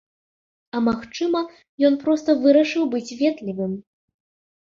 А 0.77 0.79
магчыма, 0.85 1.41
ён 1.89 1.97
проста 2.03 2.35
вырашыў 2.45 2.83
быць 2.93 3.15
ветлівым. 3.21 3.77